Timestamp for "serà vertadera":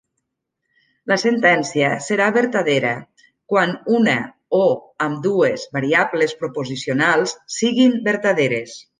2.05-2.93